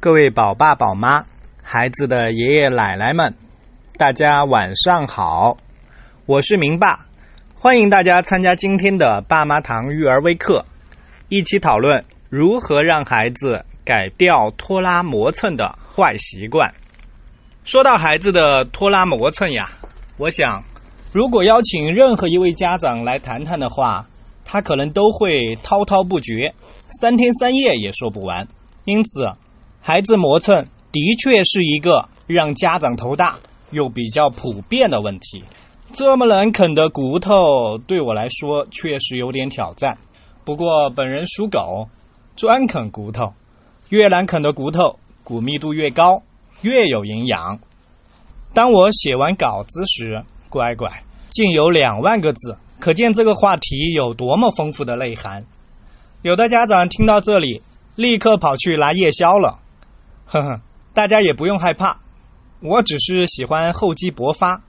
[0.00, 1.24] 各位宝爸宝妈、
[1.60, 3.34] 孩子的爷爷奶奶们，
[3.96, 5.56] 大家晚上好！
[6.24, 7.08] 我是明爸，
[7.56, 10.64] 欢迎大家参加今天的爸妈堂育儿微课，
[11.28, 16.72] 一起讨论如何让孩子改掉拖拉磨蹭的坏习惯。
[17.64, 19.68] 说到孩子的拖拉磨蹭呀，
[20.16, 20.62] 我想，
[21.12, 24.06] 如果邀请任何一位家长来谈谈的话，
[24.44, 26.54] 他可能都会滔滔不绝，
[26.86, 28.46] 三天三夜也说不完。
[28.84, 29.26] 因此，
[29.88, 33.38] 孩子磨蹭的确是一个让家长头大
[33.70, 35.42] 又比较普遍的问题。
[35.94, 39.96] 这么难啃的骨头，对我来说确实有点挑战。
[40.44, 41.88] 不过本人属狗，
[42.36, 43.32] 专啃骨头，
[43.88, 46.22] 越难啃的骨头，骨密度越高，
[46.60, 47.58] 越有营养。
[48.52, 52.58] 当我写完稿子时，乖乖，竟有两万个字。
[52.78, 55.46] 可见这个话题有多么丰富的内涵。
[56.20, 57.62] 有的家长听到这里，
[57.96, 59.60] 立刻跑去拿夜宵了。
[60.30, 60.60] 呵呵，
[60.92, 61.98] 大家也不用害怕，
[62.60, 64.62] 我只是喜欢厚积薄发，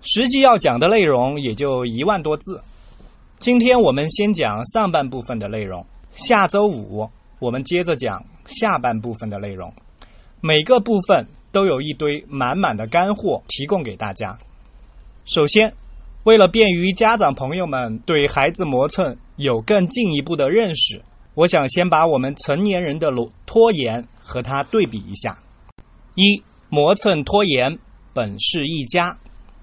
[0.00, 2.62] 实际要讲的内容也就一万多字。
[3.38, 9.70] 今天我们先讲上半部分的内容，下周五我们接着讲下半部分的内容。
[10.40, 14.38] 每个部分都有一堆满满的干货提供给大家。
[15.26, 15.72] 首先。
[16.24, 21.02] 为了便于家长朋友们对孩子磨蹭有更进一步的认识，
[21.34, 23.10] 我想先把我们成年人的
[23.46, 25.38] 拖延和它对比一下。
[26.14, 27.78] 一磨蹭拖延
[28.12, 29.18] 本是一家，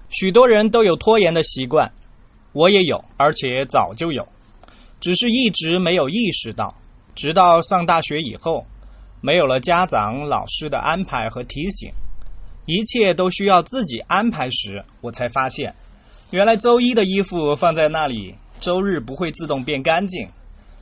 [0.08, 1.92] 许多人都有拖延的习惯，
[2.52, 4.26] 我也有，而且早就有，
[5.00, 6.74] 只是一直没有意识到。
[7.14, 8.66] 直到上大学以后，
[9.20, 11.92] 没有了家长、老师的安排和提醒，
[12.66, 15.74] 一切都需要自己安排时，我才发现。
[16.30, 20.28] 原来周一的衣服放在那里，周日不会自动变干净。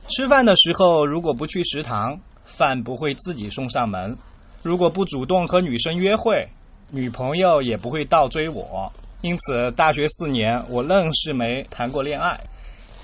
[0.09, 4.17] 吃饭的时候，如果不去食堂，饭不会自己送上门。
[4.63, 6.47] 如果不主动和女生约会，
[6.89, 8.91] 女朋友也不会倒追我。
[9.21, 12.39] 因此，大学四年我愣是没谈过恋爱。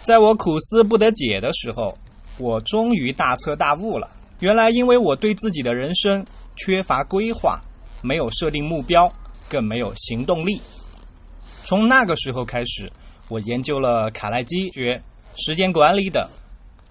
[0.01, 1.95] 在我苦思不得解的时候，
[2.39, 4.09] 我终于大彻大悟了。
[4.39, 6.25] 原来，因为我对自己的人生
[6.55, 7.59] 缺乏规划，
[8.01, 9.11] 没有设定目标，
[9.47, 10.59] 更没有行动力。
[11.63, 12.91] 从那个时候开始，
[13.29, 14.99] 我研究了卡耐基学、
[15.35, 16.27] 时间管理等。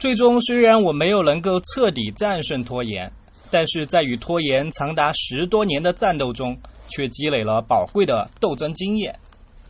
[0.04, 3.10] 最终，虽然我没有能够彻底战胜拖延，
[3.50, 6.54] 但是在与拖延长达十多年的战斗中，
[6.90, 9.18] 却积累了宝贵的斗争经验。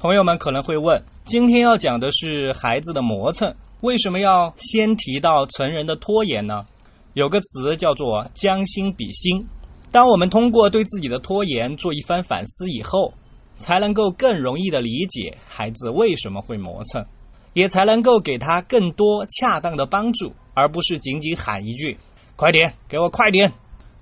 [0.01, 6.67] 朋友们可能会问：今天要讲的是孩子的磨蹭，为什么要先提到成人的拖延呢？
[7.13, 9.47] 有个词叫做“将心比心”。
[9.93, 13.15] 当我们通过对自己的拖延做一番反思以后，
[13.57, 17.07] 才能够更容易的理解孩子为什么会磨蹭，
[17.55, 21.97] 也才能够给他更多恰当的帮助，而不是仅仅喊一句
[22.37, 23.51] “快点，给我快点”。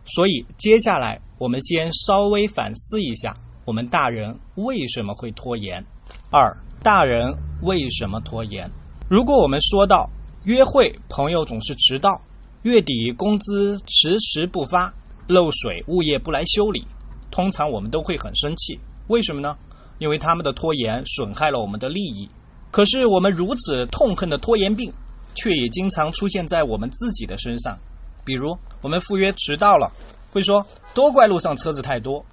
[0.04, 3.32] 所以接下来我们先稍微反思一下，
[3.64, 5.84] 我们大人为什么会拖延？
[6.30, 7.32] 二，大人
[7.62, 8.68] 为什么拖延？
[9.08, 10.10] 如果我们说到
[10.44, 12.20] 约会，朋友总是迟到，
[12.62, 14.92] 月底工资迟迟不发，
[15.28, 16.84] 漏水物业不来修理，
[17.30, 18.80] 通常我们都会很生气。
[19.08, 19.56] 为什么呢？
[19.98, 22.28] 因为他们的拖延损害了我们的利益。
[22.72, 24.92] 可是我们如此痛恨的拖延病，
[25.34, 27.78] 却也经常出现在我们自己的身上。
[28.24, 29.92] 比如，我们赴约迟到了，
[30.30, 32.24] 会说多怪路上车子太多；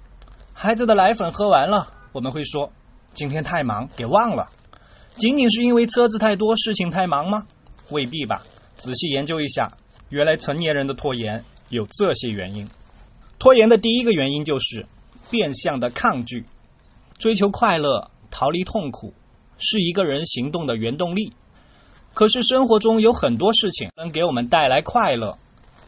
[0.54, 2.72] 孩子的奶粉喝完了，我们会说
[3.12, 4.48] 今天太忙给忘了。
[5.16, 7.46] 仅仅是因为车子太多，事情太忙吗？
[7.90, 8.42] 未必吧。
[8.76, 9.70] 仔细研究一下，
[10.08, 12.66] 原来成年人的拖延有这些原因。
[13.38, 14.86] 拖延的第一个原因就是
[15.28, 16.46] 变相的抗拒。
[17.18, 19.12] 追求快乐、逃离痛苦，
[19.60, 21.32] 是一个人行动的原动力。
[22.12, 25.38] 可是生活中有很多事情能给我们带来快乐，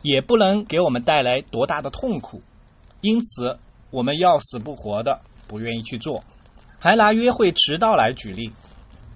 [0.03, 2.41] 也不能给我们带来多大的痛苦。
[3.01, 3.59] 因此，
[3.91, 6.23] 我们要死不活的不愿意去做。
[6.79, 8.53] 还拿约会迟到来举例，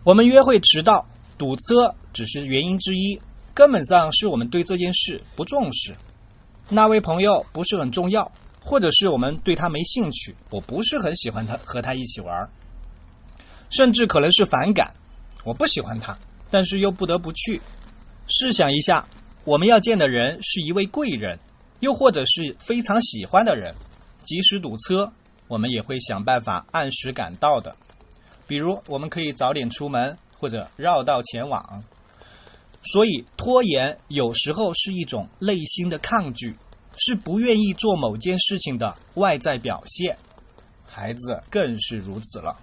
[0.02, 1.06] 我们约会迟到、
[1.38, 3.20] 堵车只是原因之一，
[3.54, 5.94] 根本上是我们对这件事不重视。
[6.68, 8.32] 那位朋友不是很重要。
[8.68, 12.50] 或者是我们对他没兴趣，我不是很喜欢他和他一起玩儿，
[13.70, 14.94] 甚至可能是反感，
[15.44, 16.16] 我不喜欢他，
[16.50, 17.60] 但是又不得不去。
[18.28, 19.06] 试想一下，
[19.44, 21.38] 我们要见的人是一位贵人，
[21.80, 23.74] 又或者是非常喜欢的人，
[24.24, 25.12] 即使堵车，
[25.48, 27.74] 我们也会想办法按时赶到的。
[28.46, 31.82] 比如，我们可以早点出门，或者绕道前往。
[32.82, 36.56] 所以，拖延有时候是一种内心的抗拒。
[36.98, 40.16] 是不愿意做某件事情的外在表现，
[40.86, 42.58] 孩子更是如此了。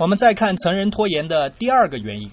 [0.00, 2.30] 我们再看成人拖延的第二个原因，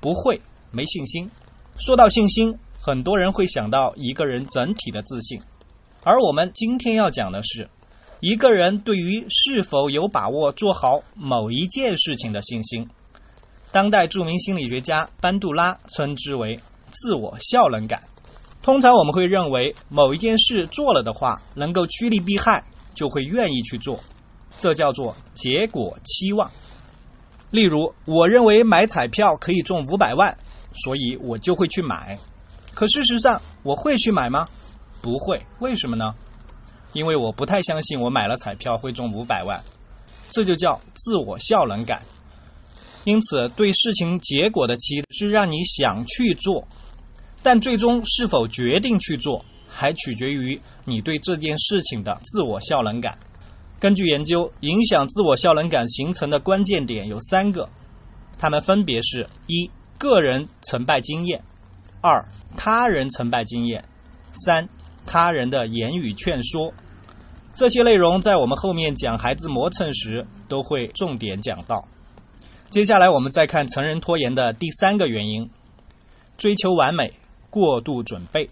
[0.00, 0.40] 不会，
[0.70, 1.30] 没信心。
[1.76, 5.38] 说到信心，很多人会想到一个人整体的自信，
[6.02, 7.68] 而我们今天要讲的是，
[8.20, 12.88] 一个人对于是否有把握做好某一件事情的信心。
[13.70, 16.58] 当代著名心理学家班杜拉称之为
[16.90, 18.00] 自我效能感。
[18.62, 22.64] 通常我们会认为某一件事做了的话，能够趋利避害，
[22.94, 24.00] 就会愿意去做，
[24.56, 26.50] 这叫做结果期望。
[27.54, 30.36] 例如，我认为买彩票可以中五百万，
[30.72, 32.18] 所以我就会去买。
[32.74, 34.48] 可事实上，我会去买吗？
[35.00, 36.12] 不会，为什么呢？
[36.94, 39.62] 因为我不太相信我买了彩票会中五百万，
[40.30, 42.02] 这就叫自我效能感。
[43.04, 46.66] 因此，对事情结果的期待是让你想去做，
[47.40, 53.16] 但最终是否决定去做，还取决于你对这件事情的自我效能感。
[53.84, 57.68] 根据研究，影响自我效能感形成的关键点有三个，
[58.38, 61.38] 它们分别是：一、个人成败经验；
[62.00, 62.24] 二、
[62.56, 63.82] 他人成败经验；
[64.32, 64.66] 三。
[65.04, 66.72] 他人的言语劝说，
[67.52, 71.86] 这些内容在我们后面讲孩子磨蹭时都会重点讲到。
[72.70, 75.50] 接下来我们再看成人拖延的第三个原因：
[76.38, 77.12] 追求完美、
[77.50, 78.48] 过度准备。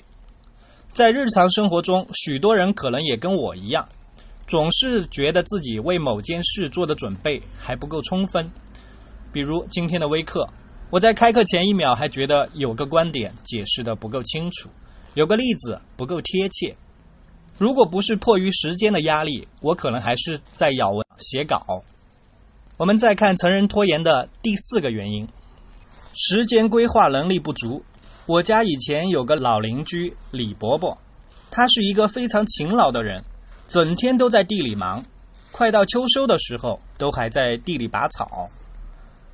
[0.91, 3.89] 在日常生活中，许多人可能也跟我一样，
[4.53, 8.51] 总是觉得自己为某件事做的准备还不够充分。
[9.33, 10.47] 比如今天的微课，
[10.91, 14.69] 我在开课前一秒还觉得有个观点解释的不够清楚。
[15.15, 16.77] 有个例子不够贴切，
[17.57, 21.83] 如果不是迫于时间的压力，我可能还是在咬文写稿。
[22.77, 25.27] 我们再看成人拖延的第四个原因：
[26.13, 27.83] 时间规划能力不足。
[28.27, 30.99] 我家以前有个老邻居李伯伯，
[31.51, 33.25] 他是一个非常勤劳的人，
[33.73, 35.03] 整天都在地里忙，
[35.51, 38.51] 快到秋收的时候都还在地里拔草，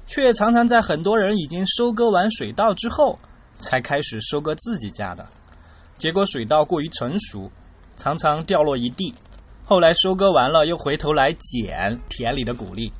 [0.07, 3.19] 却常常在很多人已经收割完水稻之后，
[3.59, 5.27] 才开始收割自己家的。
[5.97, 7.51] 结果水稻过于成熟，
[7.97, 9.13] 常常掉落一地。
[9.65, 12.93] 后来收割完了，又回头来捡田里的谷粒，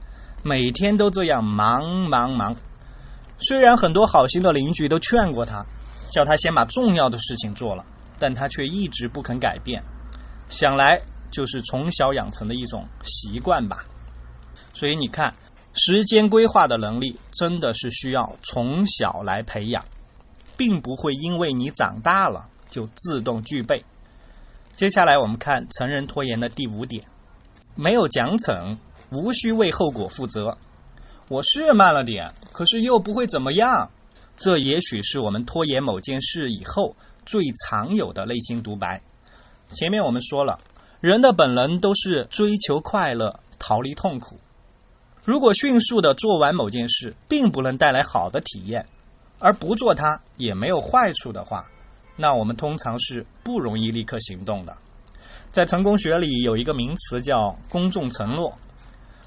[0.43, 2.57] 每天都这样忙忙忙。
[3.39, 5.65] 虽然很多好心的邻居都劝过他，
[6.11, 7.85] 叫他先把重要的事情做了，
[8.19, 9.81] 但他却一直不肯改变。
[10.49, 11.01] 想来
[11.31, 13.85] 就是从小养成的一种习惯吧。
[14.73, 15.35] 所以你看，
[15.73, 19.85] 时间规划的能力真的是需要从小来培养，
[20.57, 22.49] 并不会因为你长大了。
[22.71, 23.83] 就自动具备。
[24.75, 27.03] 接下来我们看成人拖延的第五点：
[27.75, 28.77] 没有奖惩，
[29.11, 30.59] 无需为后果负责。
[31.29, 33.91] 我是慢了点，可是又不会怎么样。
[34.37, 39.01] 这也许是我们拖延某件事以后最常有的内心独白。
[39.71, 40.61] 前面我们说了，
[41.01, 44.37] 人的本能都是追求快乐，逃离痛苦。
[45.25, 48.85] 如果迅速的做完某件事，并不能带来好的体验，
[49.39, 51.65] 而不做它也没有坏处的话。
[52.17, 54.77] 那我们通常是不容易立刻行动的。
[55.53, 58.53] 在成功学里有一个名词叫公众承诺，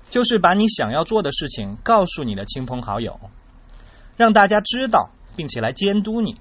[0.10, 3.18] 就是把你想要做的事情告诉你的亲朋好友，
[4.18, 6.36] 让大家知道，并且来监督你。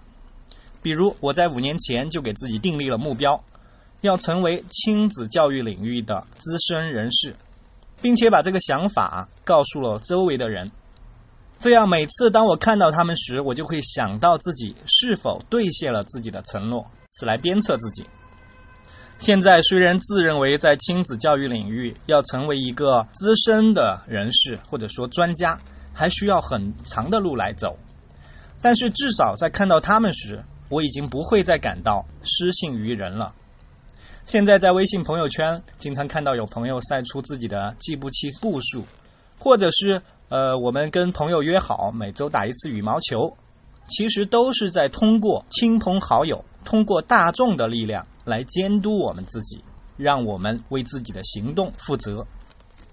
[0.82, 3.44] 比如我在五年前就给自己订立了目标，
[4.00, 7.34] 要成为亲子教育领域的资深人士，
[8.00, 10.70] 并且把这个想法告诉了周围的人。
[11.58, 18.06] 这样，每次当我看到他们时，我就会想到自己是否兑现了自己的承诺，此来鞭策自己。
[19.18, 25.60] 现在虽然自认为在亲子教育领域要成为一个资深的人士或者说专家，
[25.92, 27.76] 还需要很长的路来走，
[28.62, 33.34] 但是至少在看到他们时，我已经不会再感到失信于人了。
[34.30, 38.84] 现在在微信朋友圈，经常看到有朋友晒出自己的计步器步数，
[39.36, 40.00] 或者是。
[40.28, 43.36] 呃，我们跟朋友约好每周打一次羽毛球，
[43.88, 49.60] 其实都是在通过亲朋好友、通过大众的力量来监督我们自己，
[49.96, 52.24] 让我们为自己的行动负责。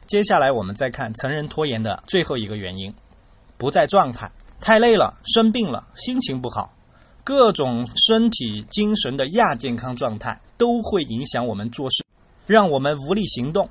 [0.08, 2.92] 接下来我们再看成人拖延的最后一个原因：
[3.60, 6.74] 不在状态，太累了、生病了、心情不好，
[7.24, 12.04] 各种身体、精神的亚健康状态都会影响我们做事，
[12.46, 13.70] 让我们无力行动。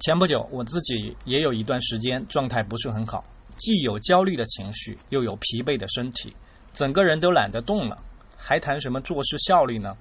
[0.00, 3.22] 前不久，我自己也有一段时间状态不是很好，
[3.56, 6.34] 既有焦虑的情绪，又有疲惫的身体，
[6.72, 7.98] 整个人都懒得动了，
[8.36, 9.94] 还谈什么做事效率呢？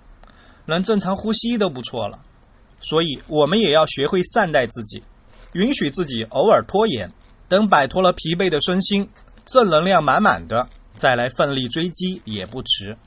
[0.66, 2.20] 能正常呼吸都不错了。
[2.80, 5.04] 所以，我们也要学会善待自己，
[5.54, 7.12] 允许自己偶尔拖延，
[7.50, 9.08] 等摆脱了疲惫的身心，
[9.46, 12.98] 正能量满满的，再来奋力追击也不迟。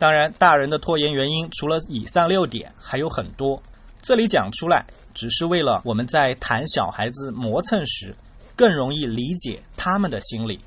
[0.00, 3.62] 当然，大人的拖延原因除了以上六点，还有很多，
[4.00, 4.86] 这里讲出来。
[5.12, 8.16] 只是为了我们在谈小孩子磨蹭时，
[8.56, 10.58] 更容易理解他们的心理。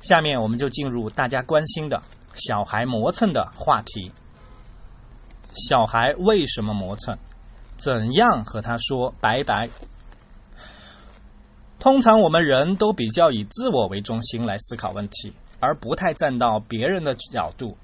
[0.00, 2.00] 下面我们就进入大家关心的
[2.32, 4.10] 小孩磨蹭的话题。
[5.68, 7.18] 小孩为什么磨蹭，
[7.76, 9.68] 怎样和他说拜拜。
[11.78, 17.76] 通常我们人都比较以自我为中心来思考问题，而不太站到别人的角度，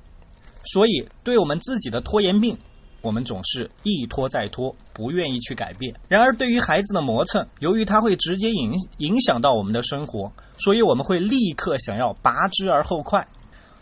[0.65, 2.57] 所以对我们自己的拖延病。
[3.03, 5.95] 我们总是一拖再拖，不愿意去改变。
[6.07, 13.27] 然而，对于孩子的磨蹭，由于它会直接影影响到我们的生活，所以我们会立刻想要拔之而后快。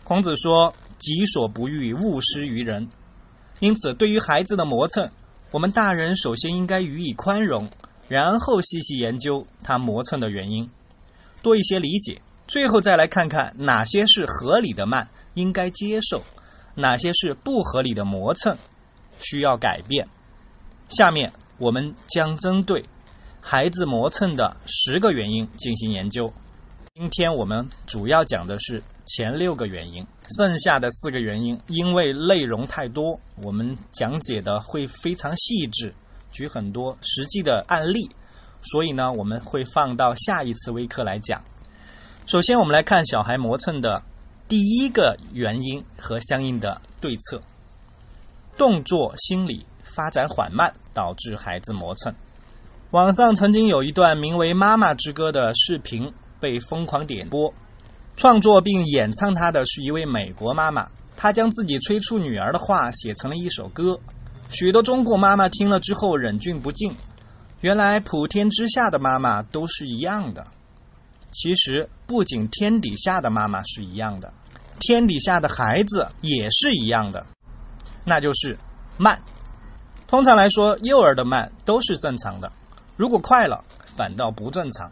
[0.05, 2.87] 孔子说：“己所不欲，勿施于人。”
[3.59, 5.11] 因此，对于孩子的磨蹭，
[5.51, 7.69] 我们大人首先应该予以宽容，
[8.07, 10.69] 然后细细研究他磨蹭的原因，
[11.43, 16.19] 多一些理解，最后再来看看哪些是合理的慢，应该接受；
[16.79, 18.57] 哪些是不合理的磨蹭。
[19.21, 20.07] 需要改变。
[20.87, 22.85] 下面我们将针对
[23.41, 26.31] 孩子磨蹭的十个原因进行研究。
[26.95, 30.07] 今天我们主要讲的是前六个原因，
[30.37, 35.93] 剩下的四个原因因为内容太多，我们讲解的会非常细致，
[36.31, 38.09] 举很多实际的案例，
[38.61, 41.43] 所以呢，我们会放到下一次微课来讲。
[42.25, 44.01] 首先，我们来看小孩磨蹭的
[44.49, 47.39] 第一个原因和相应的对策。
[48.57, 52.11] 动作心理发展缓慢，导致孩子磨蹭。
[52.89, 57.53] 网上曾经有一段名为《妈妈之歌》的视频被疯狂点播，
[58.17, 63.99] 创作并演唱它的是一位美国妈妈，她将自己催促女儿的话写成了一首歌。
[64.49, 66.95] 许多中国妈妈听了之后忍俊不禁。
[67.61, 70.47] 原来普天之下的妈妈都是一样的。
[71.31, 74.33] 其实不仅天底下的妈妈是一样的，
[74.79, 77.25] 天底下的孩子也是一样的。
[78.05, 78.57] 那就是
[78.97, 79.21] 慢。
[80.07, 82.51] 通常来说，幼儿的慢都是正常的。
[82.95, 84.91] 如果快了，反倒不正常。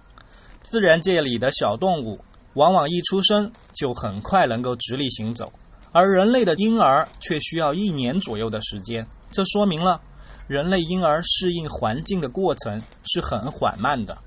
[0.61, 2.19] 自然界里的小动物
[2.53, 5.51] 往往一出生就很快能够直立行走，
[5.91, 9.07] 而人类的婴儿却需要一年左右的时间。
[9.31, 10.01] 这说明了
[10.47, 14.17] 人类婴儿适应环境的过程是很缓慢的。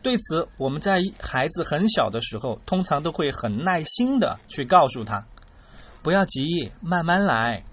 [0.00, 5.26] 对此，我们在孩子很小的时候，通常都会很耐心的去告诉他
[6.02, 7.64] ：“不要急，慢慢来。”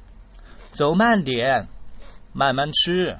[0.73, 1.69] 走慢点，
[2.33, 3.17] 慢慢吃。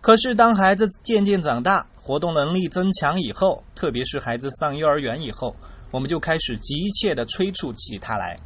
[0.00, 5.54] 可是，当孩子渐渐长大，活动能力增强以后，特别是孩子上幼儿园以后，
[5.92, 8.40] 我们就开始急切的催促起他来：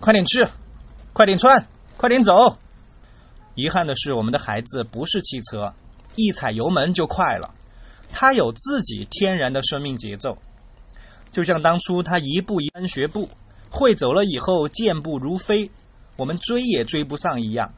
[0.00, 0.46] 快点吃，
[1.12, 2.32] 快点穿，快点走。
[3.54, 5.72] 遗憾的是，我们的孩子不是汽车，
[6.16, 7.54] 一踩油门就快了。
[8.12, 10.38] 他有自己天然的生命节奏，
[11.30, 13.28] 就像当初他一步一步学步，
[13.70, 15.70] 会走了以后，健步如飞。
[16.16, 17.74] 我们追也追不上一样。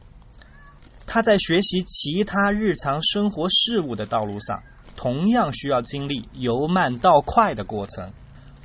[1.07, 4.61] 他在学习其他日常生活事物的道路上，
[4.95, 8.13] 同样需要经历由慢到快的过程，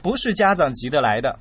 [0.02, 1.38] 不是家长急得来的。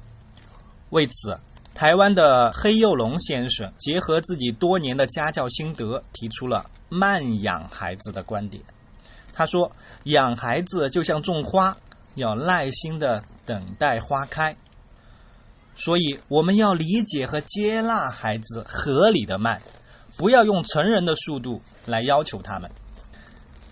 [0.91, 1.37] 为此，
[1.73, 8.63] 台湾的黑幼龙先生结合自己多年的家教心得，提出了慢养孩子的观点。
[9.33, 9.71] 他说
[10.05, 11.77] ：“养孩子就像种花，
[12.15, 14.55] 要耐心的等待花开。”
[15.75, 19.61] 所以，我们要理解和接纳孩子合理的慢，
[20.17, 22.69] 不要用成人的速度来要求他们。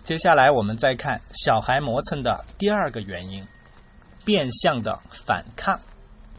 [0.03, 3.45] 接下来，我们再看小孩磨蹭的第二个原因——
[4.25, 5.79] 变相的反抗。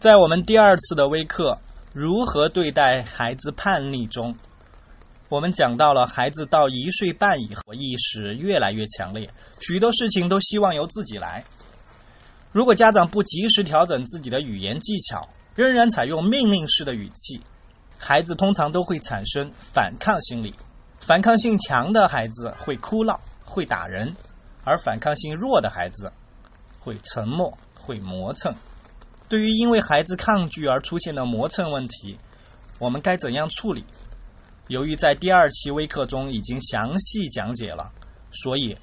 [0.00, 1.58] 在我们第二次的微课
[1.92, 4.34] “如何对待孩子叛逆”中，
[5.30, 11.44] 我们讲到了孩子到一岁半以后，意识越来越强烈，许多事情都希望由自己来。
[12.50, 17.40] 如果家长不及时调整自己的语言技巧，仍然采用命令式的语气，
[17.96, 20.52] 孩子通常都会产生反抗心理。
[20.98, 24.12] 反抗性强的孩子会哭闹、会打人，
[24.64, 26.10] 而反抗性弱的孩子
[26.80, 28.52] 会沉默、会磨蹭。
[29.28, 32.18] 对于因为孩子抗拒而出现的磨蹭问题，
[32.80, 33.84] 我们该怎样处理？
[34.70, 37.90] 由于在第二期微课中已经详细讲解了，
[38.30, 38.76] 所以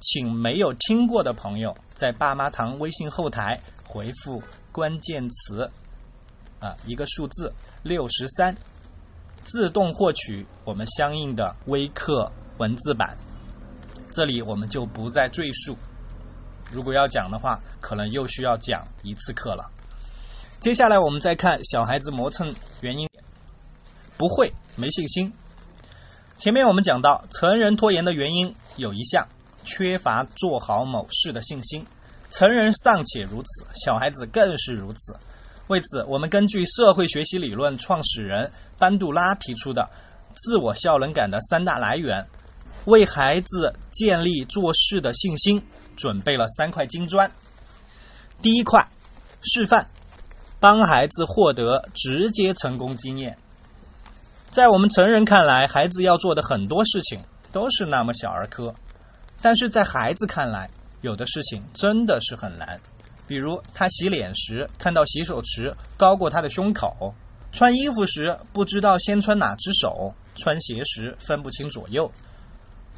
[0.00, 5.70] 请没有听过的朋友在爸妈堂微信后台回复关键词。
[6.60, 8.56] 啊，一个数字六十三，
[9.42, 13.14] 自动获取我们相应的微课文字版。
[14.10, 15.76] 这里我们就不再赘述。
[16.72, 19.70] 如果要讲的话，可能又需要讲一次课了。
[20.58, 23.06] 接下来我们再看小孩子磨蹭原因：
[24.16, 25.32] 不会、没信心。
[26.36, 29.26] 前面我们讲到，成人拖延的原因有一项，
[29.64, 31.86] 缺乏做好某事的信心。
[32.30, 35.16] 成人尚且如此，小孩子更是如此。
[35.68, 39.88] 为此，我们根据社会学习理论创始人班杜拉提出的
[40.34, 42.26] 自我效能感的三大来源，
[42.86, 45.64] 为孩子建立做事的信心，
[45.96, 47.30] 准备了三块金砖。
[48.42, 48.86] 第一块，
[49.40, 49.86] 示范，
[50.58, 53.38] 帮孩子获得直接成功经验。
[54.54, 57.20] 在我们成人看来，孩子要做的很多事情
[57.50, 58.72] 都是那么小儿科，
[59.42, 60.70] 但是在孩子看来，
[61.00, 62.80] 有的事情真的是很难。
[63.26, 67.12] 比如他洗脸时看到洗手池高过他的胸口，
[67.50, 72.08] 穿衣服时不知道先穿哪只手，穿鞋时分不清左右。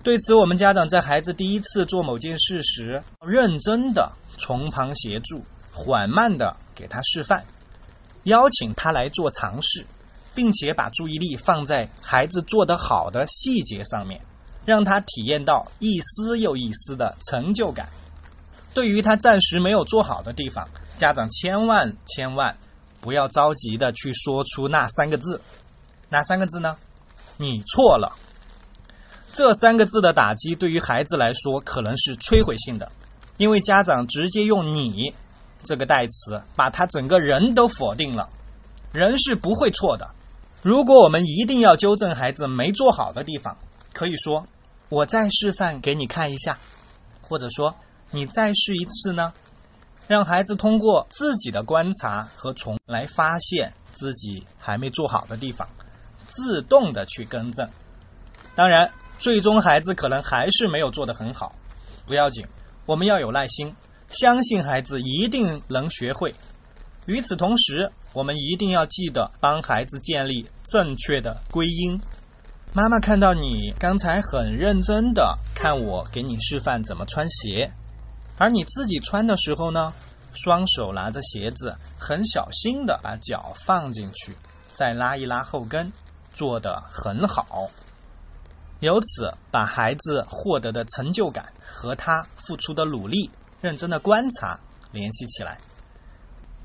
[0.02, 7.42] 对此，我们家长在孩子第一次做某件事时，认真的从旁协助，缓慢的给他示范，
[8.24, 9.86] 邀请他来做尝试，
[10.36, 14.20] 并且把注意力放在孩子做得好的细节上面，
[14.66, 17.88] 让他体验到一丝又一丝的成就感。
[18.74, 22.54] 对于他暂时没有做好的地方，家长千万千万
[23.00, 25.40] 不要着急的去说出那三个字，
[26.10, 26.76] 哪三个字呢？
[27.38, 28.12] 你错了。
[29.32, 32.92] 这三个字的打击对于孩子来说可能是摧毁性的，
[33.38, 35.14] 因为家长直接用“你”
[35.64, 38.28] 这个代词把他整个人都否定了。
[38.92, 40.08] 人是不会错的。
[40.66, 43.56] 如果我们一定要纠正孩子没做好的地方，
[43.92, 44.44] 可以说
[44.90, 46.58] ：“我再示范给你看一下。”
[47.22, 47.72] 或者说
[48.10, 49.32] ：“你再试一次呢？”
[50.08, 55.68] 让孩子通过自己的观察和从来发现自己还没做好的地方，
[56.26, 57.70] 自动的去更正。
[58.56, 58.90] 当然。
[59.18, 61.54] 最终，孩子可能还是没有做得很好，
[62.06, 62.44] 不要紧，
[62.84, 63.74] 我们要有耐心，
[64.10, 66.34] 相信孩子一定能学会。
[67.06, 72.00] 与此同时，我们一定要记得帮孩子建立正确的归因。
[72.72, 77.72] 妈妈看到你刚才很认真的看我给你示范怎么穿鞋，
[78.38, 79.94] 而你自己穿的时候呢，
[80.32, 84.36] 双手拿着鞋子，很小心的把脚放进去，
[84.72, 85.90] 再拉一拉后跟，
[86.34, 87.70] 做得很好。
[88.80, 93.30] 由此，把孩子获得的成就感和他付出的努力、
[93.62, 94.58] 认真的观察
[94.92, 95.56] 联系起来。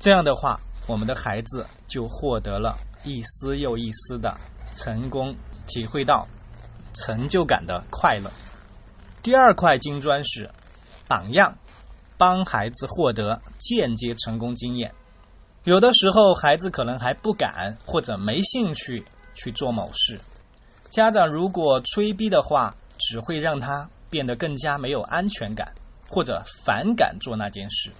[0.02, 4.36] 这样的话，我们的孩子就获得了一丝又一丝的
[4.72, 5.32] 成功，
[5.68, 6.26] 体会到
[6.92, 8.28] 成就感的快乐。
[9.22, 10.50] 第二块金砖是
[11.06, 11.56] 榜样，
[12.18, 14.92] 帮孩子获得间接成功经验。
[15.62, 19.04] 有的时候，孩子可能还不敢或者没兴趣
[19.36, 20.20] 去做某事。
[20.90, 25.72] 家长如果催逼的话，只会让他变得更加没有安全感，
[26.08, 27.92] 或者反感做那件事。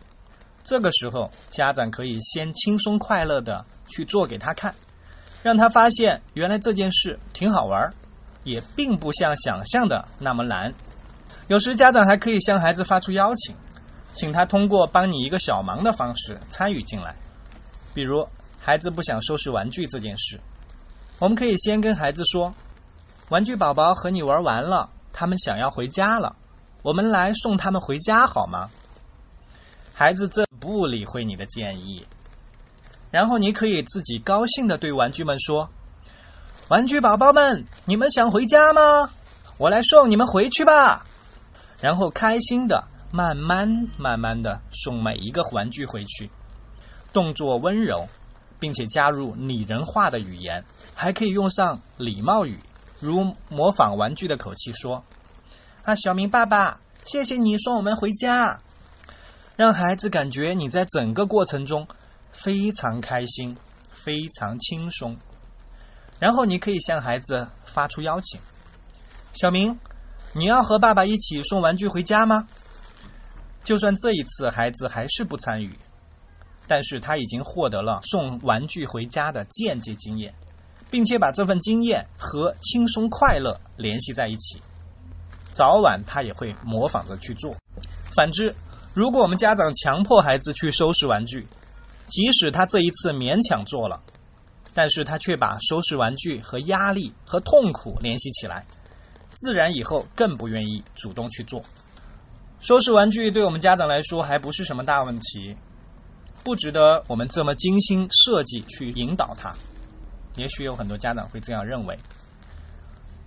[0.65, 4.75] 这个时候，家长可以先轻松快乐的去做给他看，
[5.43, 7.93] 让他发现原来这件事挺好玩，
[8.45, 10.73] 也并不像想象的那么难。
[11.49, 13.55] 有时家长还可以向孩子发出邀请，
[14.13, 17.15] 请他通过帮你一个小忙的方式参与进来。
[17.93, 18.27] 比如，
[18.59, 20.41] 孩子不想收拾玩具这件事，
[21.19, 22.55] 我们可以先跟孩子说。
[23.29, 26.37] 玩具宝宝和你玩完了，他们想要回家了，
[26.83, 28.69] 我们来送他们回家好吗？
[29.95, 32.07] 孩子这不理会你的建议，
[33.11, 35.69] 然后你可以自己高兴的对玩具们说
[36.71, 39.11] ：“玩具宝宝们，你们想回家吗？
[39.59, 41.05] 我来送你们回去吧。”
[41.83, 46.31] 然后开心的慢慢慢慢的送每一个玩具回去，
[47.13, 48.09] 动作温柔，
[48.61, 52.57] 并且加入拟人化的语言，还可以用上礼貌语。
[53.01, 55.03] 如模仿玩具的口气说
[55.83, 58.61] ：“啊，小明爸爸，谢谢你送我们回家。”
[59.57, 61.87] 让孩子感觉你在整个过程中
[62.33, 63.57] 非常开心、
[63.91, 65.17] 非常轻松。
[66.19, 68.41] 然后你可以向孩子发出邀请
[69.35, 69.79] ：“小明，
[70.33, 72.49] 你要和爸爸一起送玩具回家吗？”
[73.65, 75.71] 就算这一次孩子还是不参与，
[76.67, 80.35] 但是他已经获得了送玩具回家的间接经验。
[80.91, 84.61] 并且把这份经验和轻松快乐联系在一起，
[85.51, 87.57] 早晚他也会模仿着去做。
[88.15, 88.55] 反之，
[88.95, 91.47] 如果我们家长强迫孩子去收拾玩具，
[92.09, 93.99] 即使他这一次勉强做了，
[94.75, 98.67] 但是他却把收拾玩具和压力和痛苦联系起来，
[99.35, 101.63] 自然以后更不愿意主动去做。
[102.61, 105.57] 收拾玩具对我们家长来说还不是什么大问题，
[106.45, 109.55] 不值得我们这么精心设计去引导他。
[110.37, 111.99] 也许有很多家长会这样认为，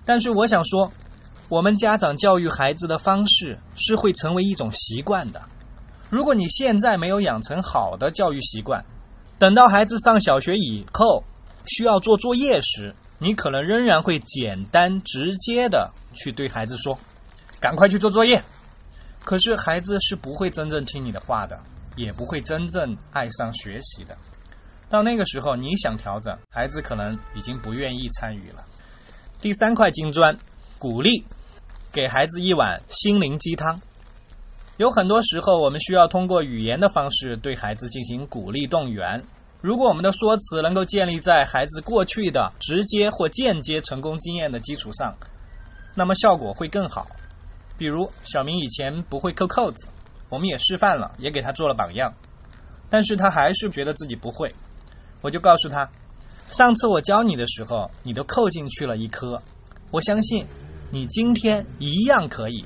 [0.06, 0.92] 但是我想说，
[1.50, 5.42] 我们家长教育孩子的方式是会成为一种习惯的。
[6.16, 8.86] 如果你现在没有养成好的教育习惯，
[9.38, 11.22] 等到孩子上小学以后
[11.66, 16.98] 需要做作业时，你可能仍然会简单直接的去对孩子说
[17.60, 18.42] ：“赶快去做作业。”
[19.26, 21.60] 可是孩子是不会真正听你的话的，
[21.98, 24.18] 也不会真正爱上学习的。
[24.88, 28.64] 到那个时候，你想调整，孩子可能已经不愿意参与了。
[29.42, 30.38] 第三块金砖，
[30.80, 31.26] 鼓励，
[31.92, 33.82] 给孩子一碗心灵鸡汤。
[34.78, 39.24] 有很多时候，我们需要通过语言的方式对孩子进行鼓励动员。
[39.62, 45.16] 如果我们的说辞能够建立在孩子过去的直接或间接成功经验的基础上，
[45.94, 47.08] 那么效果会更好。
[47.78, 49.88] 比如，小明以前不会扣扣子，
[50.28, 52.14] 我们也示范了，也给他做了榜样，
[52.90, 54.54] 但是他还是觉得自己不会。
[55.22, 55.90] 我就告诉他，
[56.50, 59.42] 上次我教你的时候，你都扣进去了一颗，
[59.90, 60.46] 我相信
[60.92, 62.66] 你今天一样可以。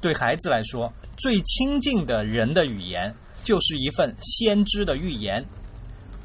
[0.00, 5.44] 对孩子来说，最亲近的人的语言就是一份先知的预言。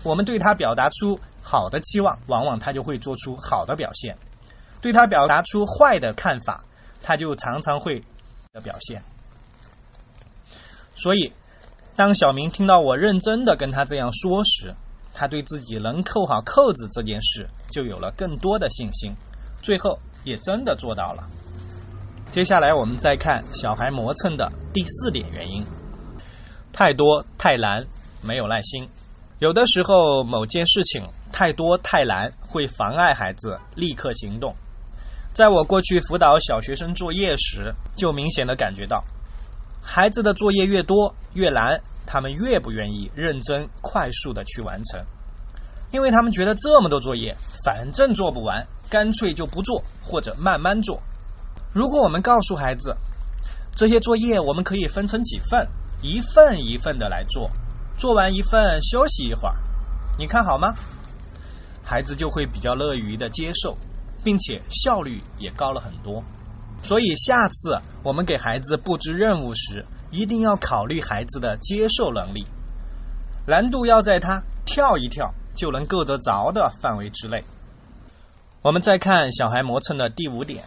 [0.04, 4.16] 我们对他表达出好的期望，往往他就会做出好的表现；
[4.82, 6.64] 对他表达出坏的看法，
[7.02, 8.02] 他就常常会
[8.54, 9.04] 的表现。
[10.96, 11.34] 所以，
[11.96, 14.74] 当小明听到我认真的跟他这样说时，
[15.14, 19.14] 他对自己能扣好扣子这件事就有了更多的信心，
[19.62, 21.28] 最后也真的做到了。
[22.36, 25.66] 接下来我们再看小孩磨蹭的第四点原因：
[26.74, 27.82] 太多太难，
[28.22, 28.86] 没有耐心。
[29.40, 34.54] 有的时候，某件事情太多太难，会妨碍孩子立刻行动。
[35.34, 39.02] 在我过去辅导小学生作业时，就明显的感觉到，
[39.82, 45.02] 孩子的作业越多越难，他们越不愿意认真快速的去完成，
[45.90, 51.02] 因为他们觉得这么多作业，反正做不完，干脆就不做或者慢慢做。
[51.76, 52.96] 如果我们告诉孩子，
[53.76, 55.68] 这些作业我们可以分成几份，
[56.02, 57.52] 一份一份的来做。
[57.98, 59.58] 做完一份，休息一会儿，
[60.18, 60.74] 你看好吗？
[61.84, 63.78] 孩子就会比较乐于的接受，
[64.24, 66.24] 并且效率也高了很多。
[66.82, 72.46] 所以下次我们给孩子布置任务时，一定要考虑孩子的接受能力，
[73.46, 77.44] 难度要在他跳一跳就能够得着的范围之内。
[78.62, 80.64] 我们再看小孩磨蹭的第五点：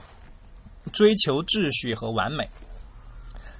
[0.88, 2.48] 追求秩序和完美。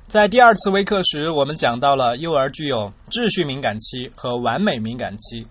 [0.06, 5.46] 在第二次微课时，我们讲到了幼儿具有秩序敏感期和完美敏感期。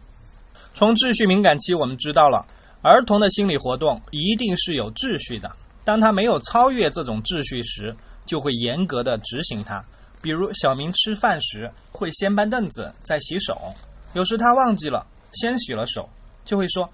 [0.74, 2.46] 从秩序敏感期，我们知道了
[2.82, 5.52] 儿童的心理活动一定是有秩序的。
[5.84, 9.84] 当他没有超越这种秩序时，就会严格的执行它。
[10.22, 13.74] 比如小明吃饭时会先搬凳子再洗手，
[14.14, 16.10] 有时他忘记了先洗了手，
[16.44, 16.90] 就会说：“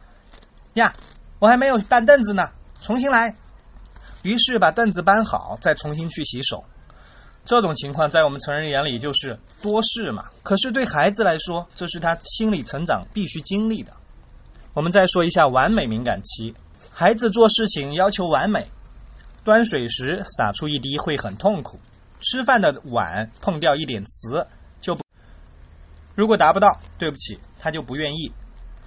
[0.76, 0.93] 呀，
[1.39, 2.50] 我还没有搬凳子呢，
[2.82, 3.34] 重新来。”
[4.24, 6.64] 于是把凳子搬好，再重新去洗手。
[7.46, 13.92] 这种情况在我们成人眼里就是多事嘛，可是对孩子来说，这是他心理成长必须经历的。
[14.74, 16.56] 我们再说一下完美敏感期，
[16.90, 18.66] 孩子做事情要求完美，
[19.44, 21.78] 端水时洒出一滴会很痛苦，
[22.22, 24.48] 吃饭的碗碰掉一点瓷
[24.80, 25.04] 就不，
[26.16, 28.32] 如果达不到，对不起，他就不愿意。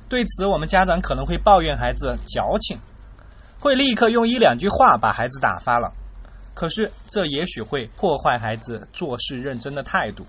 [0.08, 2.78] 对此，我们家长可能会抱怨孩子矫情，
[3.66, 5.92] 会立刻用一两句话把孩子打发了。
[6.54, 10.24] 可是，这也许会破坏孩子做事认真的态度。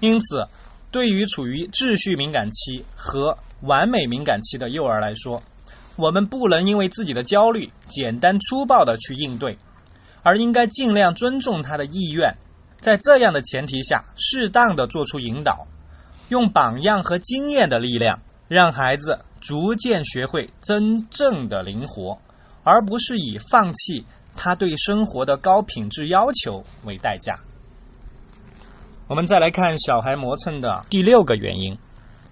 [0.00, 0.44] 因此，
[0.90, 5.40] 对于处于秩序敏感期和完美敏感期的幼儿来说，
[5.94, 9.56] 我们不能因为自己的焦虑简单粗暴的去应对，
[10.24, 12.34] 而应该尽量尊重他的意愿。
[12.80, 15.68] 在这样的前提下，适当的做出引导，
[16.30, 22.18] 用榜样和经验的力量，让孩子逐渐学会真正的灵活，
[22.66, 24.04] 而不是以放弃。
[24.38, 27.40] 他对生活的高品质要求为代价。
[29.06, 31.78] 我们再来看小孩磨蹭的第六个原因：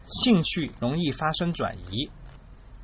[0.07, 2.11] 兴趣容易发生转移。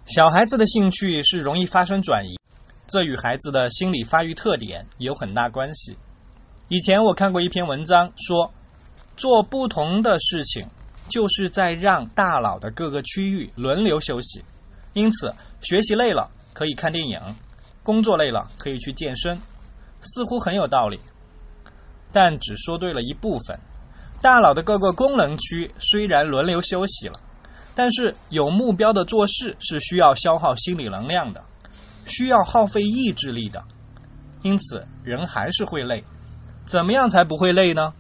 [0.06, 2.38] 小孩子的兴趣是容易发生转移，
[2.86, 5.98] 这与孩子的心理发育特点有很大关系。
[6.68, 8.50] 以前我看过一篇文章，说
[9.18, 10.66] 做不同的事情，
[11.10, 14.42] 就是在让大脑的各个区域轮流休息。
[14.94, 17.18] 因此，学习累了可以看电影。
[17.82, 19.40] 工作累了可以去健身，
[20.02, 21.00] 似乎很有道理，
[22.12, 23.58] 但只说对了一部分。
[24.20, 27.14] 大脑的各个功能区虽然轮流休息了，
[27.74, 31.42] 但是有目标的做事是需要消耗心理能量的，
[32.04, 33.64] 需要耗费意志力的，
[34.42, 36.04] 因此人还是会累。
[36.66, 37.94] 怎么样才不会累呢？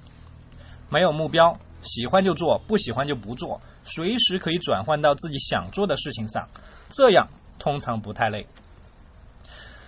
[0.90, 6.46] 没有目标，喜欢就做，不喜欢就不做，随时可以转换到自己想做的事情上，
[6.90, 7.26] 这样
[7.60, 8.44] 通常不太累。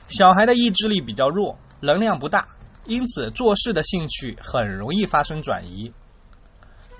[0.06, 2.46] 小孩的意志力比较弱，能量不大，
[2.84, 5.92] 因此做事的兴趣很容易发生转移。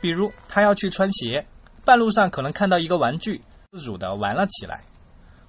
[0.01, 1.47] 比如，他要去穿鞋，
[1.85, 4.83] 半路上可能看到一个玩具，自主的玩了起来。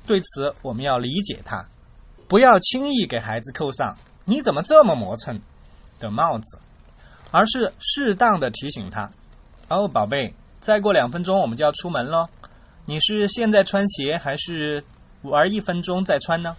[0.06, 1.66] 对此，我们要理解他，
[2.28, 5.42] 不要轻易给孩子扣上“你怎么这么磨蹭”
[5.98, 6.60] 的帽子，
[7.32, 9.10] 而是适当的提醒他
[9.70, 12.28] ：“哦，宝贝，再过两分钟我们就要出门喽，
[12.86, 14.84] 你是现在穿鞋，还是
[15.24, 16.56] 玩一分钟再穿呢？”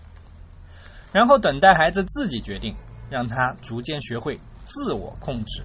[1.13, 2.75] 然后等待孩子自己决定，
[3.09, 5.63] 让他逐渐学会自我控制。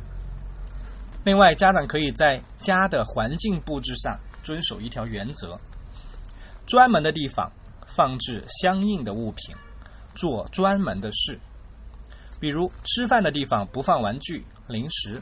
[1.23, 5.59] 另外，家长可以在家的环境布置上遵守一条原则：
[6.65, 7.51] 专门的地方
[7.87, 9.55] 放置相应的物品，
[10.15, 11.39] 做专门的事。
[12.39, 15.21] 比如吃饭的地方不放玩具、零食，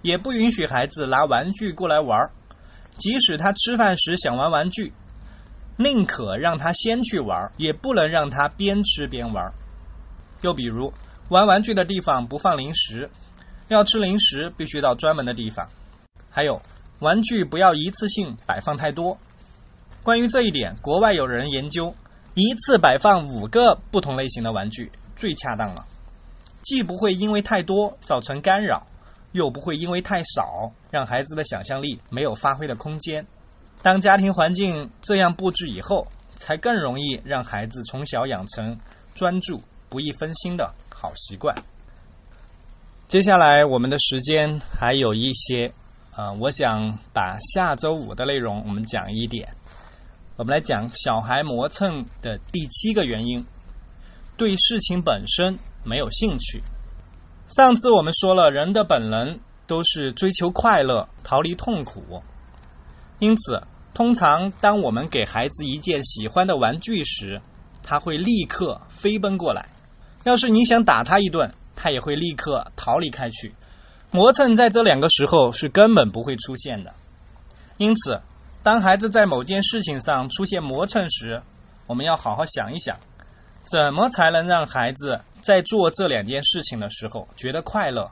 [0.00, 2.30] 也不允许孩子拿玩具过来玩儿。
[2.96, 4.92] 即使他吃饭时想玩玩具，
[5.76, 9.52] 宁可让他先去玩，也不能让他边吃边玩。
[10.40, 10.92] 又比如，
[11.28, 13.10] 玩玩具的地方不放零食，
[13.68, 15.68] 要吃零食必须到专门的地方。
[16.30, 16.60] 还有，
[17.00, 19.18] 玩具不要一次性摆放太多。
[20.02, 21.94] 关于这一点，国外有人研究，
[22.34, 25.86] 一次摆放五个不同类型的玩具最恰当了，
[26.62, 28.86] 既不会因为太多造成干扰。
[29.32, 33.26] 又不会因为太少，让孩子的想象力没有发挥的空间。
[33.82, 38.78] 当家庭环境这样布置以后，才更容易让孩子从小养成
[39.14, 41.54] 专注、不易分心的好习惯。
[43.06, 45.72] 接下来我们的时间还有一些，
[46.10, 49.48] 啊，我想把下周五的内容我们讲一点。
[50.36, 53.46] 我们来讲小孩磨蹭的第七个原因：
[54.36, 56.60] 对事情本身没有兴趣。
[57.46, 62.20] 上次我们说了，人的本能都是追求快乐、逃离痛苦。
[63.18, 63.62] 因此，
[63.94, 67.40] 通常当我们给孩子一件喜欢的玩具时，
[67.82, 69.62] 他会立刻飞奔过来；
[70.24, 73.54] 要是你想打他一顿，他也会立刻逃离开去。
[74.10, 76.92] 磨蹭在这两个时候是根本不会出现的。
[77.78, 78.20] 因此，
[78.62, 81.42] 当孩子在某件事情上出现磨蹭时，
[81.86, 82.96] 我们要好好想一想。
[83.62, 88.08] 怎么才能让孩子在做这两件事情的时候觉得快乐，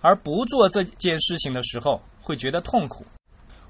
[0.00, 3.04] 而不做这件事情的时候会觉得痛苦？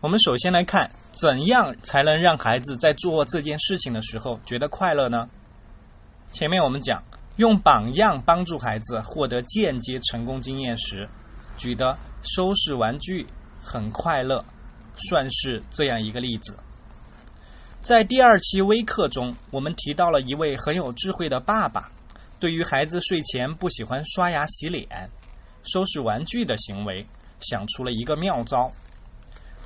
[0.07, 5.29] 我们首先来看，怎样才能让孩子在做这件事情的时候觉得快乐呢？
[6.31, 7.03] 前面我们讲，
[7.39, 11.09] 用榜样帮助孩子获得间接成功经验时，
[11.57, 13.27] 举的收拾玩具
[13.61, 14.45] 很快乐，
[14.95, 16.57] 算是这样一个例子。
[17.83, 21.91] 在第二期微课中，我们提到了一位很有智慧的爸爸，
[22.39, 25.11] 对于孩子睡前不喜欢刷牙洗脸、
[25.65, 27.05] 收拾玩具的行为，
[27.41, 28.71] 想出了一个妙招。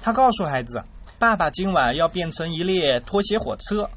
[0.01, 0.83] 他告诉孩子
[1.19, 3.89] ：“爸爸今晚要变成一列拖鞋火车，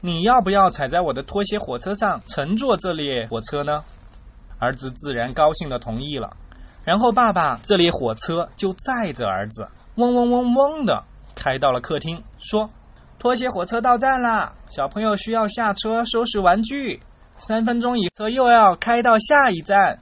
[0.00, 3.82] 你要不要踩在我的拖鞋火车上乘坐这列火车呢？”
[4.58, 6.36] 儿子自然高兴地同意了。
[6.84, 12.70] 然后爸爸这列火车就载着儿子，嗡嗡嗡嗡的开到了客厅，说。
[13.18, 17.02] 拖鞋火车到站了，小朋友需要下车收拾玩具。
[17.36, 19.98] 三分钟以后又要开到下一站。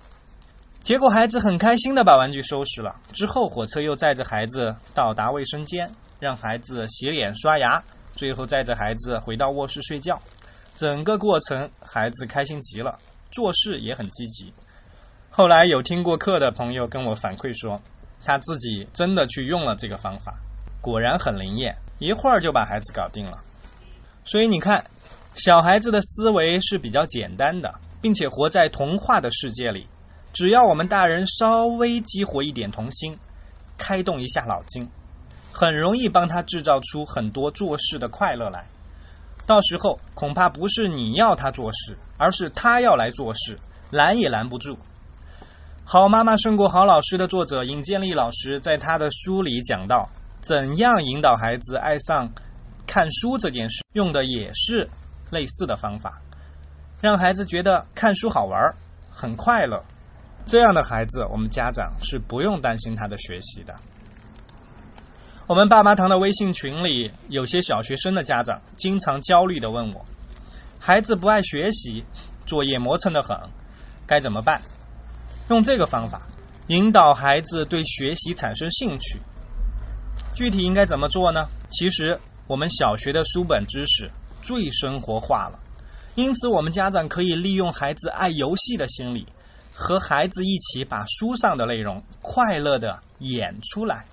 [0.86, 2.94] 结果孩子很开心的把玩具收拾了。
[3.12, 7.82] 之后火车又载着孩子到达卫生间，让孩子洗脸刷牙，
[8.14, 10.16] 最后载着孩子回到卧室睡觉。
[10.76, 12.96] 整个过程孩子开心极了，
[13.32, 14.54] 做事也很积极。
[15.28, 17.82] 后来有听过课的朋友跟我反馈说，
[18.24, 20.32] 他自己真的去用了这个方法，
[20.80, 21.76] 果然很灵验。
[21.98, 23.42] 一会儿就把孩子搞定了，
[24.24, 24.84] 所以你看，
[25.34, 29.84] 小孩子的思维是比较简单的，并且活在童话的世界里。
[30.36, 33.18] 只要我们大人稍微激活一点童心，
[33.78, 34.86] 开动一下脑筋，
[35.50, 38.66] 很容易帮他制造出很多做事的快乐来。
[39.46, 44.76] 到时候恐怕不是你要他做事，而是他要来做事，拦也拦不住。
[45.86, 50.06] 好妈妈胜过好老师的作者尹建莉老师在他的书里讲到。
[50.42, 52.30] 怎样引导孩子爱上
[52.86, 54.86] 看书这件事，用的也是
[55.30, 56.20] 类似的方法，
[57.00, 58.60] 让孩子觉得看书好玩，
[59.10, 59.82] 很快乐。
[60.46, 63.74] 这样的孩子，我们家长是不用担心他的学习的。
[65.48, 70.06] 我们爸妈堂的微信群里，有些小学生的家长经常焦虑的问我：
[70.78, 72.04] 孩子不爱学习，
[72.46, 73.36] 作业磨蹭的很，
[74.06, 74.62] 该怎么办？
[75.48, 76.22] 用这个方法
[76.68, 79.20] 引导孩子对学习产生兴趣。
[80.32, 81.48] 具体应该怎么做呢？
[81.70, 84.08] 其实我们小学的书本知识
[84.42, 85.58] 最生活化了，
[86.14, 89.26] 因此我们家长可以利用孩子爱游戏的心理，
[89.78, 94.06] 和孩子一起把书上的内容快乐的演出来。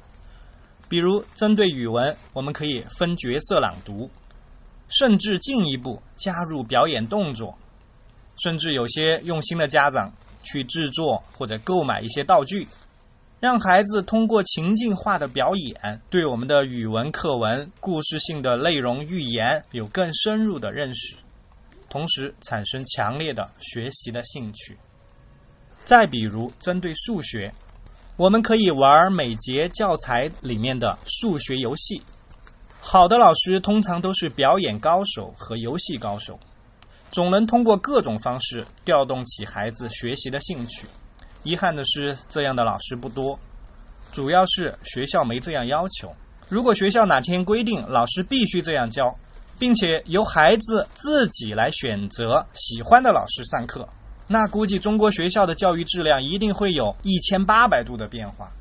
[0.89, 4.09] 比如针对语文，我们可以分角色朗读，
[4.89, 7.57] 甚至进一步加入表演动作，
[8.43, 10.11] 甚至有些用心的家长
[10.43, 12.67] 去制作或者购买一些道具。
[13.39, 21.15] 让孩子通过情境化的表演，对我们的语文课文故事性的内容寓言有更深入的认识，
[21.89, 24.77] 同时产生强烈的学习的兴趣。
[25.85, 27.53] 再比如，针对数学，
[28.15, 32.01] 我们可以玩每节教材里面的数学游戏。
[32.79, 36.39] 好的老师通常都是表演高手和游戏高手，
[37.11, 40.87] 总能通过各种方式调动起孩子学习的兴趣。
[41.43, 43.37] 遗憾的是，这样的老师不多，
[44.11, 46.13] 主要是学校没这样要求。
[46.49, 49.13] 如果学校哪天规定老师必须这样教，
[49.59, 53.87] 并且由孩子自己来选择喜欢的老师上课，
[54.33, 58.51] 那估计中国学校的教育质量一定会有一千八百度的变化。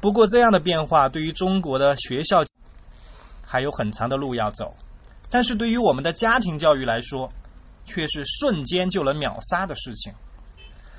[0.00, 2.44] 不过，这样的变化对于中国的学校
[3.44, 4.72] 还有很长的路要走，
[5.28, 7.28] 但是对于我们的家庭教育来说，
[7.84, 10.12] 却是瞬间就能秒杀的事情。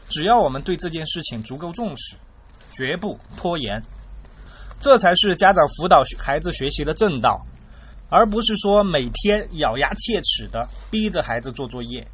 [0.10, 2.18] 只要我们对这件事情足够重视，
[2.74, 3.82] 绝不拖延，
[4.82, 7.40] 这才是家长辅导孩子学习的正道，
[8.10, 12.06] 而不是说每天咬牙切齿的逼着孩子做作业，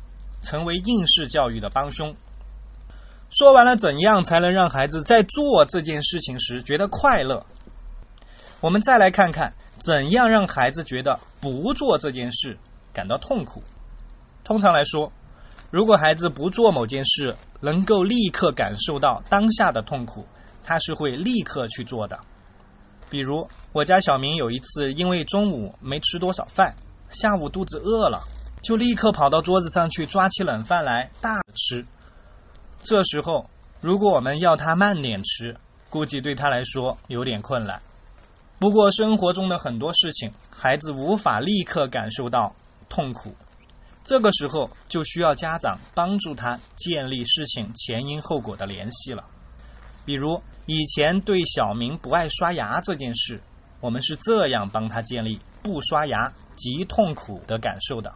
[0.45, 2.15] 成为应试教育的帮凶。
[3.29, 7.45] 说完了怎样才能让孩子在做这件事情时觉得快乐，
[8.61, 12.57] 我们再来看看怎样让孩子觉得不做这件事
[12.93, 13.61] 感到痛苦。
[14.43, 15.11] 通常来说，
[15.71, 20.25] 如果孩子不做某件事，能够立刻感受到当下的痛苦，
[20.63, 22.17] 他是会立刻去做的。
[23.09, 26.73] 比如，我家小明有一次因为中午没吃多少饭，
[27.09, 28.21] 下午肚子饿了，
[28.65, 31.85] 就立刻跑到桌子上去抓起冷饭来大吃。
[32.83, 33.47] 这时候，
[33.79, 35.55] 如果我们要他慢点吃，
[35.87, 37.79] 估计对他来说有点困难。
[38.57, 42.55] 不过，生活中的很多事情，孩子无法立刻感受到
[42.89, 43.35] 痛苦。
[44.03, 49.23] 这个时候就需要家长帮助他建立事情前因后果的联系了。
[50.05, 53.39] 比如以前对小明不爱刷牙这件事，
[53.79, 58.11] 我们是这样帮他建立不刷牙极痛苦的感受的。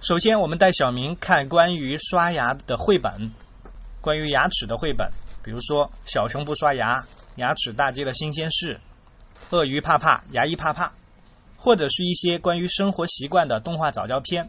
[0.00, 3.32] 首先，我们带小明看关于刷牙的绘本，
[4.00, 5.10] 关于牙齿的绘本，
[5.42, 7.00] 比如说《小熊不刷牙》
[7.36, 8.74] 《牙齿大街的新鲜事》
[9.56, 10.86] 《鳄鱼怕怕牙医怕怕》，
[11.56, 14.48] 或者是一些关于生活习惯的动画早教片。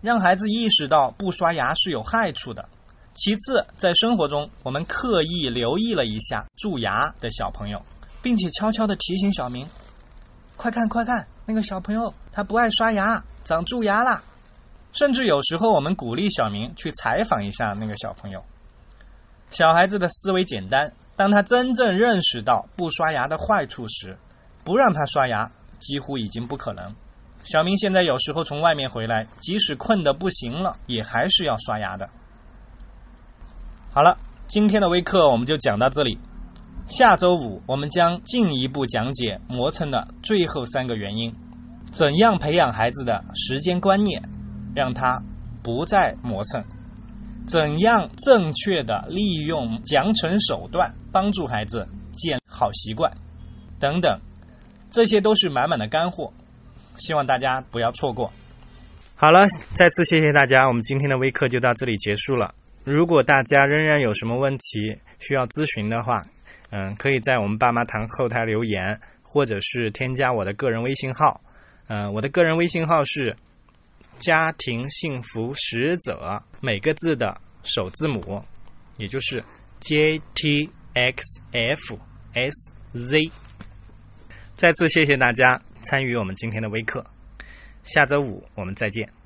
[0.00, 2.66] 让孩子意识到不刷牙是有害处的。
[3.12, 7.80] 其次，在生活中，我们刻意留意了一下蛀牙的小朋友，
[8.22, 9.68] 并且悄悄地提醒小明
[10.56, 14.22] ：“快看，快看，那个小朋友他不爱刷牙，长蛀牙了。”
[14.92, 18.44] 甚至有时候，我们鼓励小明去采访一下那个小朋友。
[19.50, 24.16] 小孩子的思维简单，当他真正认识到不刷牙的坏处时，
[24.64, 26.94] 不让他刷牙几乎已经不可能。
[27.42, 32.08] 小明现在有时候从外面回来，即使困得不行了，也还是要刷牙的。
[33.92, 36.18] 好了，今天的微课我们就讲到这里。
[36.86, 41.34] 下周五我们将进一步讲解磨蹭的最后三个原因，
[41.90, 44.22] 怎样培养孩子的时间观念，
[44.74, 45.22] 让他
[45.62, 46.62] 不再磨蹭；
[47.46, 53.10] 怎样正确的利用奖惩手段帮助孩子建好习惯，
[53.78, 54.20] 等等，
[54.90, 56.32] 这些都是满满的干货。
[56.96, 58.30] 希望大家不要错过。
[59.16, 62.54] 好了，再次谢谢大家，我们今天的微课就到这里结束了。
[62.84, 66.22] 如果大家仍然有什么问题需要咨询的话，
[66.70, 71.40] 嗯，可以在我们爸妈堂后台留言，或者是添加我的个人微信号。
[71.88, 73.36] 嗯，我的个人微信号是
[74.20, 78.40] “家庭幸福使者”，每个字的首字母，
[78.98, 79.42] 也就是
[79.80, 81.98] J T X F
[82.34, 83.32] S Z。
[84.54, 85.60] 再次谢谢大家。
[85.82, 87.04] 参与我们今天的微课，
[87.84, 89.19] 下周五我们再见。